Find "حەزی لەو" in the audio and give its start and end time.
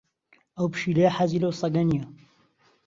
1.17-1.53